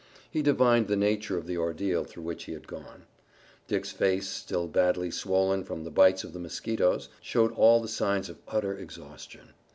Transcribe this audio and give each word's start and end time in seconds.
He 0.31 0.41
divined 0.41 0.87
the 0.87 0.95
nature 0.95 1.37
of 1.37 1.45
the 1.45 1.59
ordeal 1.59 2.03
through 2.03 2.23
which 2.23 2.45
he 2.45 2.53
had 2.53 2.65
gone. 2.67 3.03
Dick's 3.67 3.91
face, 3.91 4.27
still 4.27 4.67
badly 4.67 5.11
swollen 5.11 5.63
from 5.63 5.83
the 5.83 5.91
bites 5.91 6.23
of 6.23 6.33
the 6.33 6.39
mosquitoes, 6.39 7.07
showed 7.21 7.51
all 7.53 7.79
the 7.79 7.87
signs 7.87 8.27
of 8.27 8.39
utter 8.47 8.75
exhaustion. 8.75 9.53